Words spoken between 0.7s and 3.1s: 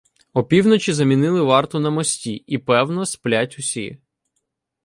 замінили варту на мості і, певно,